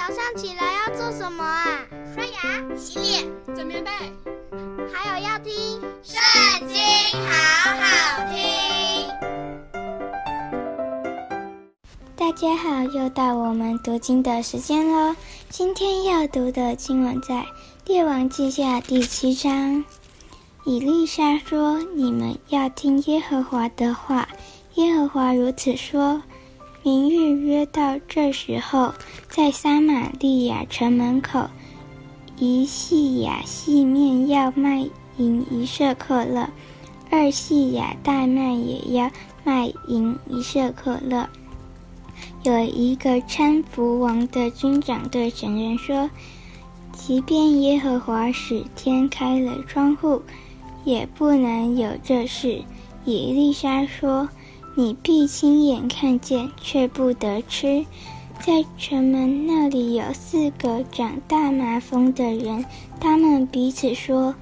[0.00, 1.84] 早上起来要做什么啊？
[2.14, 3.90] 刷牙、洗脸、整棉被，
[4.90, 5.52] 还有要听
[6.02, 6.18] 《圣
[6.66, 6.78] 经》，
[7.28, 9.06] 好好听。
[12.16, 15.14] 大家好，又到我们读经的时间喽。
[15.50, 17.34] 今天要读的经文在
[17.84, 19.84] 《列王记下》第七章。
[20.64, 24.26] 以利沙说：“你们要听耶和华的话。
[24.76, 26.22] 耶和华如此说。”
[26.82, 28.94] 明日约到这时候，
[29.28, 31.46] 在撒玛利亚城门口，
[32.38, 34.86] 一细亚细面要卖
[35.18, 36.48] 银一舍客勒，
[37.10, 39.10] 二细亚大麦也要
[39.44, 41.28] 卖银一舍客勒。
[42.44, 46.08] 有一个搀扶王的军长对神人说
[46.96, 50.22] ：“即便耶和华使天开了窗户，
[50.84, 52.62] 也不能有这事。”
[53.04, 54.26] 以利沙说。
[54.76, 57.84] 你必亲眼看见，却不得吃。
[58.40, 62.64] 在城门那里有四个长大麻风的人，
[62.98, 64.34] 他们彼此说：“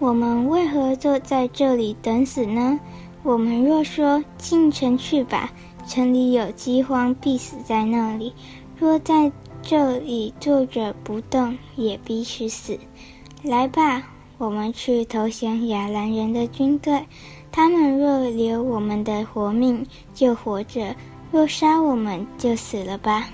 [0.00, 2.80] 我们为何坐在这里等死呢？
[3.22, 5.52] 我们若说进城去吧，
[5.86, 8.32] 城里有饥荒，必死在那里；
[8.76, 9.30] 若在
[9.62, 12.76] 这里坐着不动，也必须死。
[13.42, 14.02] 来吧，
[14.38, 17.04] 我们去投降亚兰人的军队。”
[17.56, 20.92] 他们若留我们的活命，就活着；
[21.30, 23.28] 若杀我们，就死了吧。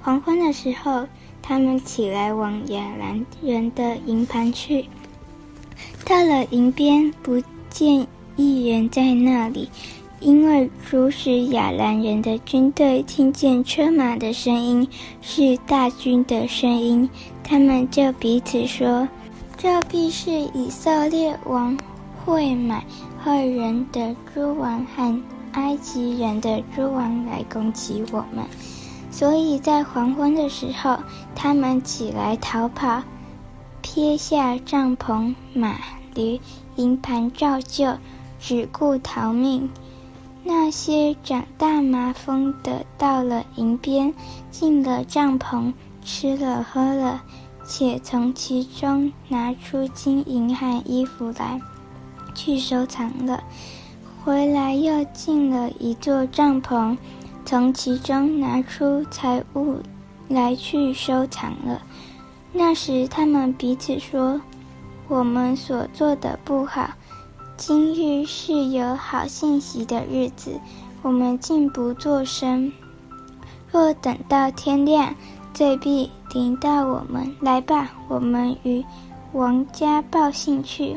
[0.00, 1.04] 黄昏的时候，
[1.42, 4.84] 他们起来往亚兰人的营盘去。
[6.04, 9.68] 到了营边，不见一人在那里，
[10.20, 14.86] 因为主使亚兰人的军队听见车马的声音，
[15.20, 17.10] 是大军的声音，
[17.42, 19.08] 他们就彼此说
[19.58, 21.76] ：“这必是以色列王
[22.24, 22.84] 会买。”
[23.22, 28.44] 赫人的诸王和埃及人的诸王来攻击我们，
[29.10, 30.96] 所以在黄昏的时候，
[31.34, 33.02] 他们起来逃跑，
[33.82, 35.76] 撇下帐篷、马、
[36.14, 36.40] 驴、
[36.76, 37.92] 营盘照旧，
[38.38, 39.68] 只顾逃命。
[40.44, 44.14] 那些长大麻风的到了营边，
[44.50, 45.72] 进了帐篷，
[46.04, 47.20] 吃了喝了，
[47.66, 51.60] 且从其中拿出金银和衣服来。
[52.38, 53.42] 去收藏了，
[54.24, 56.96] 回来又进了一座帐篷，
[57.44, 59.80] 从其中拿出财物
[60.28, 61.82] 来去收藏了。
[62.52, 64.40] 那时他们彼此说
[65.08, 66.88] ：“我们所做的不好，
[67.56, 70.60] 今日是有好信息的日子，
[71.02, 72.72] 我们竟不作声。
[73.72, 75.12] 若等到天亮，
[75.52, 77.34] 罪必临到我们。
[77.40, 78.84] 来吧，我们与
[79.32, 80.96] 王家报信去。”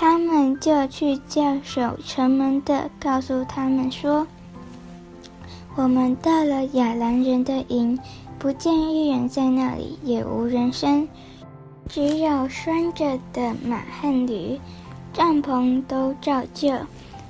[0.00, 4.24] 他们就去叫守城门的，告诉他们说
[5.74, 7.98] ：“我们到了亚兰人的营，
[8.38, 11.08] 不见一人在那里，也无人声，
[11.88, 14.60] 只有拴着的马和驴，
[15.12, 16.72] 帐篷都照旧。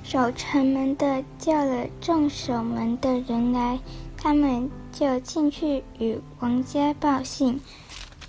[0.03, 3.79] 守城门的叫了众守门的人来，
[4.15, 7.59] 他们就进去与王家报信。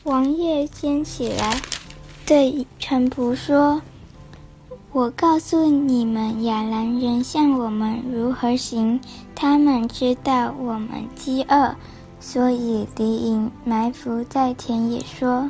[0.04, 1.60] 王夜间起来，
[2.24, 3.82] 对臣仆说。”
[4.92, 8.98] 我告诉你们，亚兰人向我们如何行，
[9.36, 11.76] 他们知道我们饥饿，
[12.18, 14.98] 所以离营埋伏在田野。
[14.98, 15.48] 说，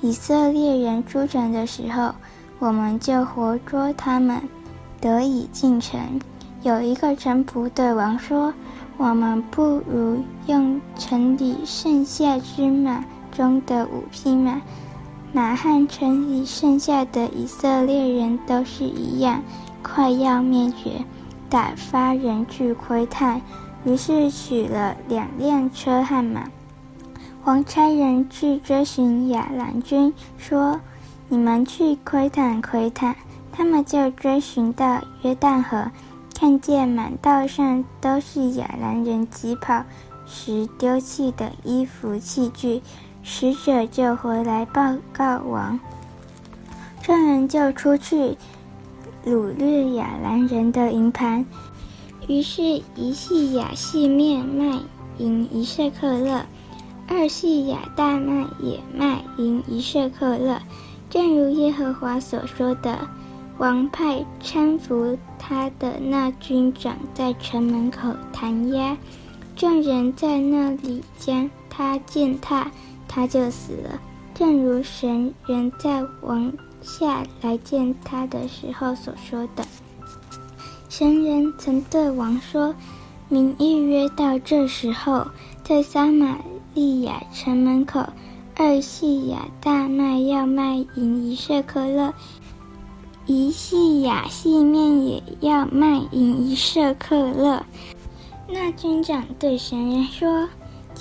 [0.00, 2.12] 以色列人出城的时候，
[2.58, 4.42] 我们就活捉他们，
[5.00, 6.00] 得以进城。
[6.62, 8.52] 有一个臣仆对王说
[8.98, 14.60] ：“我们不如用城里剩下之马中的五匹马。”
[15.34, 19.42] 马汉城里剩下的以色列人都是一样，
[19.82, 21.02] 快要灭绝，
[21.48, 23.40] 打发人去窥探。
[23.84, 26.50] 于是取了两辆车和马，
[27.42, 30.78] 黄差人去追寻亚兰军，说
[31.30, 33.16] ：“你们去窥探窥探。”
[33.50, 35.90] 他们就追寻到约旦河，
[36.38, 39.82] 看见满道上都是亚兰人疾跑
[40.26, 42.82] 时丢弃的衣服器具。
[43.22, 45.78] 使者就回来报告王，
[47.02, 48.36] 众人就出去
[49.24, 51.44] 掳掠亚兰人的营盘。
[52.28, 52.62] 于是，
[52.94, 54.78] 一系亚细面卖
[55.18, 56.44] 银一舍客勒，
[57.08, 60.60] 二系亚大麦也卖银一舍客勒，
[61.08, 62.98] 正如耶和华所说的。
[63.58, 68.96] 王派搀扶他的那军长在城门口弹压，
[69.54, 72.70] 众人在那里将他践踏。
[73.14, 74.00] 他就死了，
[74.34, 76.50] 正如神人在王
[76.80, 79.62] 下来见他的时候所说的。
[80.88, 82.74] 神人曾对王说
[83.28, 85.26] ：“明日约到这时候，
[85.62, 86.38] 在撒玛
[86.72, 88.02] 利亚城门口，
[88.56, 92.14] 二细亚大麦要卖银一舍可勒，
[93.26, 97.62] 一细亚细面也要卖银一舍可勒。
[98.48, 100.48] 那军长对神人说：“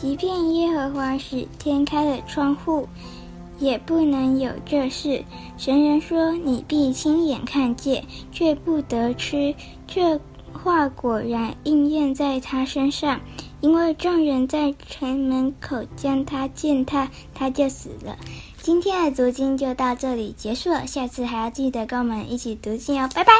[0.01, 2.87] 即便耶和华使天开了窗户，
[3.59, 5.23] 也不能有这事。”
[5.59, 9.53] 神人说：“你必亲眼看见，却不得吃。”
[9.85, 10.19] 这
[10.51, 13.19] 话果然应验在他身上。
[13.61, 18.17] 因为众人在城门口将他践踏，他就死了。
[18.59, 23.31] 今天的读经就到这里结束了，下次还要记得跟我们一起读经哦，拜拜。